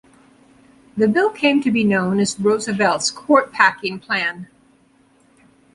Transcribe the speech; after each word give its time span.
The 0.97 1.07
bill 1.07 1.29
came 1.29 1.61
to 1.61 1.69
be 1.69 1.83
known 1.83 2.19
as 2.19 2.39
Roosevelt's 2.39 3.11
"court-packing 3.11 3.99
plan". 3.99 4.47